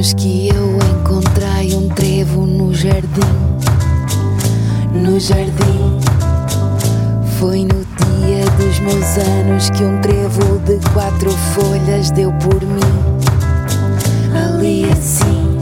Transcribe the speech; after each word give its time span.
anos 0.00 0.14
que 0.14 0.48
eu 0.48 0.78
encontrei 0.78 1.74
um 1.74 1.88
trevo 1.90 2.46
no 2.46 2.72
jardim. 2.72 3.20
No 4.94 5.20
jardim. 5.20 6.00
Foi 7.38 7.64
no 7.64 7.84
dia 8.16 8.44
dos 8.56 8.80
meus 8.80 9.18
anos 9.18 9.68
que 9.70 9.84
um 9.84 10.00
trevo 10.00 10.58
de 10.60 10.78
quatro 10.92 11.30
folhas 11.54 12.10
deu 12.12 12.32
por 12.32 12.62
mim. 12.62 12.80
Ali 14.34 14.90
assim. 14.90 15.58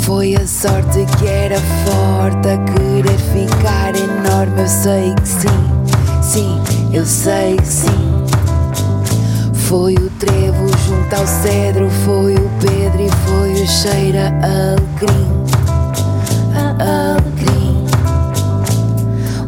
Foi 0.00 0.34
a 0.34 0.46
sorte 0.46 1.06
que 1.18 1.28
era 1.28 1.60
forte 1.84 2.48
a 2.48 2.58
querer 2.58 3.18
ficar 3.32 3.94
enorme. 3.94 4.62
Eu 4.62 4.68
sei 4.68 5.14
que 5.14 5.28
sim, 5.28 6.22
sim, 6.22 6.60
eu 6.92 7.06
sei 7.06 7.56
que 7.56 7.68
sim. 7.68 8.16
Foi 9.68 9.94
o 9.94 10.10
trevo 10.18 10.66
junto 10.86 11.14
ao 11.14 11.26
cedro, 11.26 11.90
foi 12.04 12.25
o 13.66 13.68
cheira 13.68 14.32
alecrim. 14.44 15.44
A 16.54 17.14
alecrim. 17.14 17.84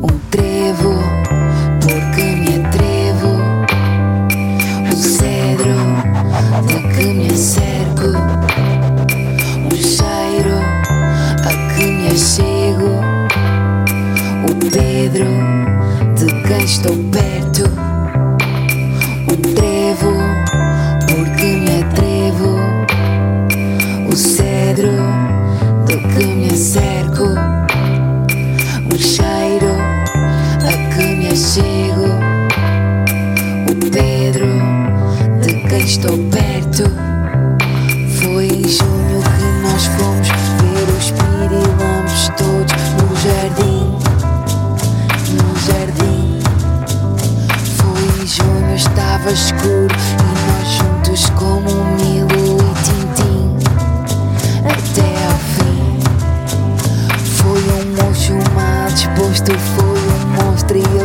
Um 0.03 0.19
trevo, 0.29 0.93
porque 1.81 2.23
me 2.23 2.67
atrevo. 2.67 3.33
O 4.91 4.97
cedro, 4.97 5.79
de 6.67 6.77
que 6.95 7.05
me 7.15 7.29
acerco. 7.29 8.09
Um 9.67 9.77
cheiro, 9.77 10.59
a 11.45 11.75
que 11.75 11.87
me 11.87 12.09
achego. 12.09 12.91
O 14.43 14.71
Pedro, 14.73 15.31
de 16.17 16.27
quem 16.43 16.65
estou 16.65 16.97
perto. 17.13 17.98
Um 28.91 28.99
cheiro, 28.99 29.77
a 30.65 30.95
que 30.95 31.05
me 31.17 31.29
achego. 31.29 32.09
O 33.71 33.91
Pedro, 33.91 34.47
de 35.43 35.69
quem 35.69 35.81
estou 35.85 36.19
perto. 36.31 36.85
Foi 38.21 38.47
em 38.47 38.67
junho 38.67 39.23
que 39.23 39.63
nós 39.63 39.85
fomos 39.87 40.29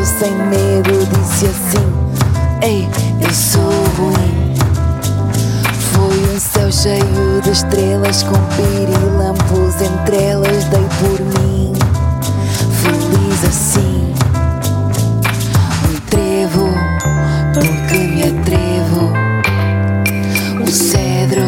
sem 0.06 0.34
medo 0.36 1.06
disse 1.06 1.46
assim: 1.46 1.94
Ei, 2.62 2.88
eu 3.22 3.34
sou 3.34 3.72
ruim. 3.97 4.53
Foi 5.91 6.36
um 6.36 6.40
céu 6.40 6.72
cheio 6.72 7.41
de 7.41 7.52
estrelas 7.52 8.24
com 8.24 8.36
pirilampos 8.56 9.81
entre 9.81 10.18
elas, 10.18 10.66
dei 10.66 10.86
por 11.00 11.19
mim. 11.42 11.74
Feliz 12.81 13.44
assim. 13.46 14.13
Um 15.90 16.00
trevo, 16.09 16.69
porque 17.53 17.97
me 17.97 18.24
atrevo. 18.24 19.13
Um 20.62 20.68
cedro, 20.68 21.46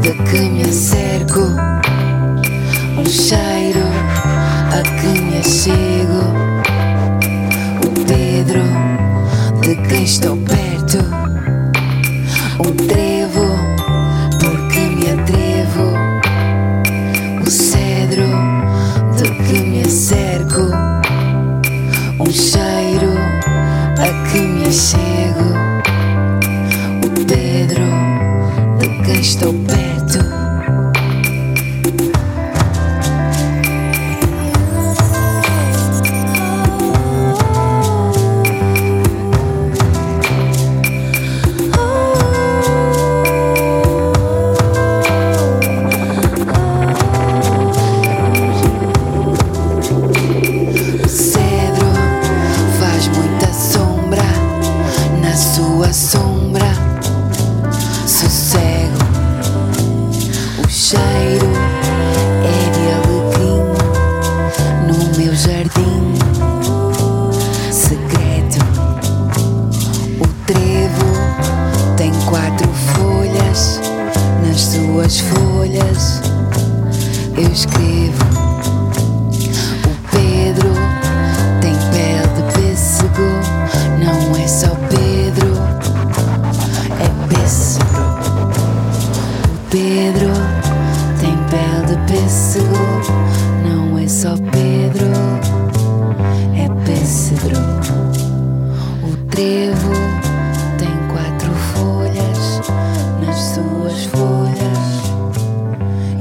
de 0.00 0.12
que 0.30 0.40
me 0.40 0.62
acerco. 0.62 1.42
Um 2.98 3.06
cheiro, 3.06 3.86
a 4.72 4.82
que 4.82 5.20
me 5.20 5.38
achego. 5.38 6.61
De 9.72 9.88
quem 9.88 10.04
estou 10.04 10.36
perto. 10.36 10.98
Um 12.60 12.72
trevo, 12.86 13.46
porque 14.38 14.80
me 14.80 15.10
atrevo. 15.10 15.94
O 17.40 17.50
cedro, 17.50 18.28
de 19.16 19.30
que 19.30 19.60
me 19.62 19.80
acerco. 19.80 20.60
Um 22.20 22.30
cheiro, 22.30 23.14
a 23.96 24.28
que 24.28 24.40
me 24.40 24.66
achego. 24.66 25.54
O 27.06 27.24
Pedro, 27.24 27.86
de 28.78 29.04
quem 29.04 29.20
estou 29.20 29.54
perto. 29.54 29.91
was 55.82 56.12
so 56.12 56.31
Pedro 89.72 90.28
tem 91.18 91.34
pele 91.48 91.86
de 91.86 92.12
pêssego, 92.12 92.66
não 93.66 93.98
é 93.98 94.06
só 94.06 94.34
Pedro, 94.36 95.06
é 96.54 96.68
pêssego. 96.84 97.56
O 99.02 99.16
trevo 99.28 99.92
tem 100.76 100.90
quatro 101.10 101.50
folhas, 101.72 102.60
nas 103.18 103.38
suas 103.54 104.04
folhas 104.04 104.52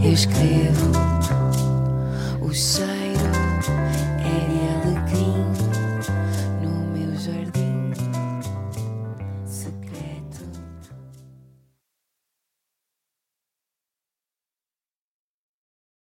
eu 0.02 0.14
escrevo 0.14 0.92
o 2.40 2.54
chão. 2.54 2.91